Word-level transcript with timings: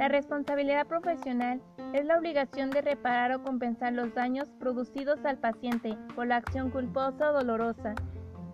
La 0.00 0.08
responsabilidad 0.08 0.86
profesional 0.86 1.60
es 1.92 2.06
la 2.06 2.16
obligación 2.16 2.70
de 2.70 2.80
reparar 2.80 3.34
o 3.34 3.42
compensar 3.42 3.92
los 3.92 4.14
daños 4.14 4.48
producidos 4.58 5.22
al 5.26 5.36
paciente 5.36 5.94
por 6.14 6.26
la 6.26 6.36
acción 6.36 6.70
culposa 6.70 7.28
o 7.28 7.34
dolorosa. 7.34 7.94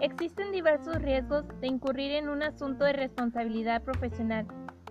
Existen 0.01 0.51
diversos 0.51 1.01
riesgos 1.01 1.45
de 1.61 1.69
incurrir 1.69 2.11
en 2.11 2.29
un 2.29 2.43
asunto 2.43 2.85
de 2.85 2.95
responsabilidad 2.95 3.85
profesional. 3.85 4.45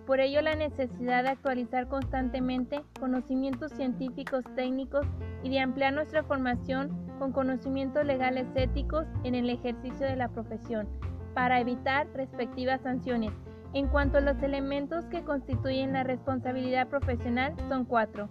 Por 0.07 0.21
ello, 0.21 0.41
la 0.41 0.55
necesidad 0.55 1.23
de 1.23 1.31
actualizar 1.31 1.89
constantemente 1.89 2.85
conocimientos 3.01 3.73
científicos 3.73 4.45
técnicos 4.55 5.05
y 5.43 5.49
de 5.49 5.59
ampliar 5.59 5.91
nuestra 5.91 6.23
formación 6.23 6.89
con 7.19 7.33
conocimientos 7.33 8.05
legales 8.05 8.47
éticos 8.55 9.05
en 9.25 9.35
el 9.35 9.49
ejercicio 9.49 10.07
de 10.07 10.15
la 10.15 10.29
profesión 10.29 10.87
para 11.33 11.59
evitar 11.59 12.07
respectivas 12.13 12.79
sanciones. 12.79 13.33
En 13.75 13.89
cuanto 13.89 14.19
a 14.19 14.21
los 14.21 14.41
elementos 14.41 15.03
que 15.07 15.25
constituyen 15.25 15.91
la 15.91 16.05
responsabilidad 16.05 16.87
profesional, 16.87 17.53
son 17.67 17.83
cuatro. 17.83 18.29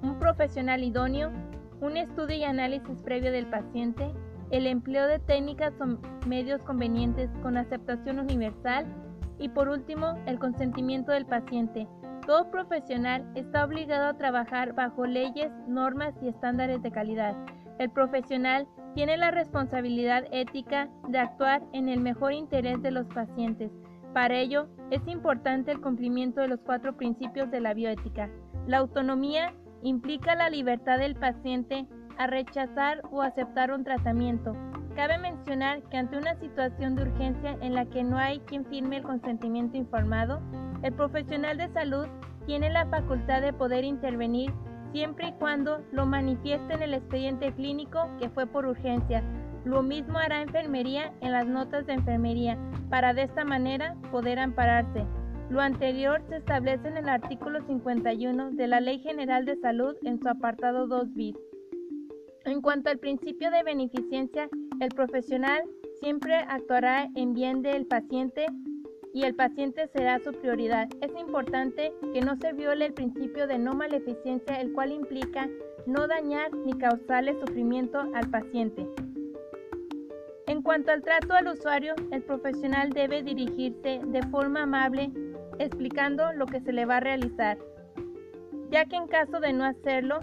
Un 0.00 0.16
profesional 0.20 0.84
idóneo, 0.84 1.32
un 1.80 1.96
estudio 1.96 2.36
y 2.36 2.44
análisis 2.44 3.02
previo 3.02 3.32
del 3.32 3.46
paciente, 3.46 4.12
el 4.52 4.68
empleo 4.68 5.08
de 5.08 5.18
técnicas 5.18 5.74
o 5.80 5.98
medios 6.28 6.62
convenientes 6.62 7.28
con 7.42 7.56
aceptación 7.56 8.20
universal 8.20 8.86
y 9.40 9.48
por 9.48 9.68
último, 9.68 10.16
el 10.26 10.38
consentimiento 10.38 11.10
del 11.10 11.26
paciente. 11.26 11.88
Todo 12.24 12.48
profesional 12.52 13.28
está 13.34 13.64
obligado 13.64 14.06
a 14.06 14.16
trabajar 14.16 14.72
bajo 14.74 15.04
leyes, 15.04 15.50
normas 15.66 16.14
y 16.22 16.28
estándares 16.28 16.80
de 16.80 16.92
calidad. 16.92 17.34
El 17.80 17.90
profesional 17.90 18.68
tiene 18.94 19.16
la 19.16 19.32
responsabilidad 19.32 20.26
ética 20.30 20.88
de 21.08 21.18
actuar 21.18 21.60
en 21.72 21.88
el 21.88 21.98
mejor 21.98 22.34
interés 22.34 22.80
de 22.82 22.92
los 22.92 23.08
pacientes. 23.08 23.72
Para 24.12 24.36
ello, 24.36 24.66
es 24.90 25.06
importante 25.06 25.70
el 25.70 25.80
cumplimiento 25.80 26.40
de 26.40 26.48
los 26.48 26.60
cuatro 26.60 26.96
principios 26.96 27.50
de 27.50 27.60
la 27.60 27.74
bioética. 27.74 28.28
La 28.66 28.78
autonomía 28.78 29.54
implica 29.82 30.34
la 30.34 30.50
libertad 30.50 30.98
del 30.98 31.14
paciente 31.14 31.86
a 32.18 32.26
rechazar 32.26 33.02
o 33.12 33.22
aceptar 33.22 33.72
un 33.72 33.84
tratamiento. 33.84 34.56
Cabe 34.96 35.18
mencionar 35.18 35.82
que 35.84 35.96
ante 35.96 36.18
una 36.18 36.34
situación 36.40 36.96
de 36.96 37.02
urgencia 37.02 37.56
en 37.60 37.74
la 37.74 37.86
que 37.86 38.02
no 38.02 38.18
hay 38.18 38.40
quien 38.40 38.66
firme 38.66 38.96
el 38.96 39.04
consentimiento 39.04 39.76
informado, 39.76 40.40
el 40.82 40.92
profesional 40.92 41.56
de 41.56 41.72
salud 41.72 42.06
tiene 42.46 42.68
la 42.68 42.86
facultad 42.86 43.40
de 43.40 43.52
poder 43.52 43.84
intervenir 43.84 44.52
siempre 44.92 45.28
y 45.28 45.32
cuando 45.34 45.84
lo 45.92 46.04
manifieste 46.04 46.74
en 46.74 46.82
el 46.82 46.94
expediente 46.94 47.52
clínico 47.52 48.10
que 48.18 48.28
fue 48.28 48.46
por 48.46 48.66
urgencia. 48.66 49.22
Lo 49.64 49.82
mismo 49.82 50.18
hará 50.18 50.42
enfermería 50.42 51.12
en 51.20 51.32
las 51.32 51.46
notas 51.46 51.86
de 51.86 51.94
enfermería, 51.94 52.58
para 52.88 53.12
de 53.14 53.22
esta 53.22 53.44
manera 53.44 53.96
poder 54.10 54.38
ampararse. 54.38 55.04
Lo 55.50 55.60
anterior 55.60 56.22
se 56.28 56.36
establece 56.36 56.88
en 56.88 56.96
el 56.96 57.08
artículo 57.08 57.60
51 57.66 58.52
de 58.52 58.66
la 58.68 58.80
Ley 58.80 59.00
General 59.00 59.44
de 59.44 59.56
Salud 59.56 59.96
en 60.02 60.20
su 60.20 60.28
apartado 60.28 60.86
2 60.86 61.14
bis. 61.14 61.36
En 62.44 62.62
cuanto 62.62 62.88
al 62.88 62.98
principio 62.98 63.50
de 63.50 63.62
beneficencia, 63.62 64.48
el 64.80 64.88
profesional 64.90 65.62
siempre 66.00 66.34
actuará 66.34 67.08
en 67.14 67.34
bien 67.34 67.62
del 67.62 67.84
paciente 67.86 68.46
y 69.12 69.24
el 69.24 69.34
paciente 69.34 69.88
será 69.88 70.20
su 70.20 70.32
prioridad. 70.32 70.88
Es 71.00 71.10
importante 71.20 71.92
que 72.14 72.20
no 72.20 72.36
se 72.36 72.52
viole 72.52 72.86
el 72.86 72.94
principio 72.94 73.46
de 73.46 73.58
no 73.58 73.74
maleficencia, 73.74 74.60
el 74.60 74.72
cual 74.72 74.92
implica 74.92 75.48
no 75.86 76.06
dañar 76.06 76.54
ni 76.64 76.72
causarle 76.74 77.38
sufrimiento 77.40 78.00
al 78.14 78.30
paciente. 78.30 78.86
En 80.50 80.62
cuanto 80.62 80.90
al 80.90 81.04
trato 81.04 81.32
al 81.34 81.46
usuario, 81.46 81.94
el 82.10 82.24
profesional 82.24 82.90
debe 82.90 83.22
dirigirse 83.22 84.00
de 84.04 84.20
forma 84.32 84.64
amable 84.64 85.12
explicando 85.60 86.32
lo 86.32 86.46
que 86.46 86.60
se 86.60 86.72
le 86.72 86.86
va 86.86 86.96
a 86.96 87.00
realizar, 87.00 87.56
ya 88.68 88.84
que 88.86 88.96
en 88.96 89.06
caso 89.06 89.38
de 89.38 89.52
no 89.52 89.64
hacerlo, 89.64 90.18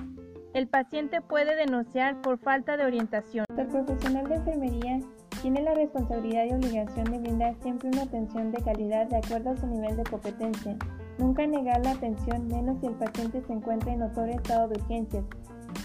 el 0.54 0.68
paciente 0.68 1.22
puede 1.22 1.56
denunciar 1.56 2.22
por 2.22 2.40
falta 2.40 2.76
de 2.76 2.84
orientación. 2.84 3.46
El 3.56 3.68
profesional 3.68 4.28
de 4.28 4.36
enfermería 4.36 5.00
tiene 5.42 5.62
la 5.62 5.74
responsabilidad 5.76 6.44
y 6.44 6.56
obligación 6.56 7.06
de 7.06 7.20
brindar 7.20 7.56
siempre 7.62 7.88
una 7.88 8.02
atención 8.02 8.52
de 8.52 8.62
calidad 8.62 9.08
de 9.08 9.20
acuerdo 9.20 9.52
a 9.52 9.56
su 9.56 9.66
nivel 9.66 9.96
de 9.96 10.04
competencia. 10.04 10.76
Nunca 11.20 11.48
negar 11.48 11.86
la 11.86 11.92
atención 11.92 12.50
menos 12.50 12.82
si 12.82 12.88
el 12.88 12.96
paciente 12.96 13.42
se 13.48 13.54
encuentra 13.54 13.94
en 13.94 14.00
notorio 14.00 14.36
estado 14.36 14.68
de 14.68 14.76
urgencias. 14.78 15.24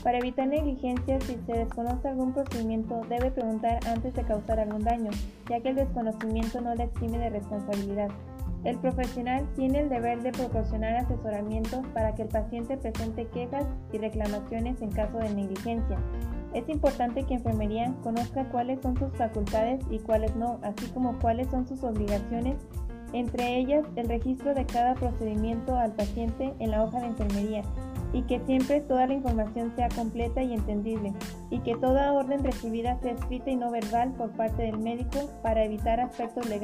Para 0.03 0.19
evitar 0.19 0.49
negligencias, 0.49 1.23
si 1.25 1.37
se 1.47 1.53
desconoce 1.53 2.09
algún 2.09 2.33
procedimiento, 2.33 3.01
debe 3.09 3.31
preguntar 3.31 3.79
antes 3.87 4.15
de 4.15 4.23
causar 4.25 4.59
algún 4.61 4.83
daño, 4.83 5.11
ya 5.49 5.61
que 5.61 5.71
el 5.71 5.77
desconocimiento 5.77 6.61
no 6.61 6.75
le 6.75 6.85
exime 6.85 7.19
de 7.19 7.31
responsabilidad. 7.31 8.09
El 8.65 8.79
profesional 8.79 9.49
tiene 9.57 9.81
el 9.81 9.89
deber 9.89 10.23
de 10.23 10.31
proporcionar 10.31 10.95
asesoramiento 10.97 11.83
para 11.95 12.15
que 12.15 12.23
el 12.23 12.29
paciente 12.29 12.77
presente 12.77 13.27
quejas 13.27 13.67
y 13.93 13.99
reclamaciones 13.99 14.81
en 14.83 14.91
caso 14.93 15.19
de 15.19 15.35
negligencia. 15.35 15.99
Es 16.55 16.69
importante 16.69 17.25
que 17.25 17.35
enfermería 17.35 17.93
conozca 18.03 18.45
cuáles 18.51 18.81
son 18.81 18.97
sus 18.97 19.11
facultades 19.17 19.81
y 19.91 19.99
cuáles 19.99 20.37
no, 20.37 20.61
así 20.63 20.87
como 20.93 21.19
cuáles 21.19 21.49
son 21.49 21.67
sus 21.67 21.83
obligaciones, 21.83 22.57
entre 23.13 23.59
ellas 23.59 23.85
el 23.97 24.09
registro 24.09 24.55
de 24.55 24.67
cada 24.67 24.95
procedimiento 24.95 25.77
al 25.77 25.93
paciente 25.93 26.53
en 26.59 26.71
la 26.71 26.85
hoja 26.85 27.01
de 27.01 27.07
enfermería 27.07 27.63
y 28.13 28.23
que 28.23 28.41
siempre 28.41 28.81
toda 28.81 29.07
la 29.07 29.15
información 29.15 29.73
sea 29.75 29.89
completa 29.89 30.43
y 30.43 30.53
entendible 30.53 31.13
y 31.51 31.61
que 31.61 31.77
toda 31.77 32.13
orden 32.13 32.45
recibida 32.45 32.99
sea 33.01 33.13
escrita 33.13 33.51
y 33.51 33.57
no 33.57 33.71
verbal 33.71 34.13
por 34.13 34.31
parte 34.33 34.63
del 34.63 34.79
médico 34.79 35.31
para 35.43 35.65
evitar 35.65 36.01
aspectos 36.01 36.49
legales 36.49 36.63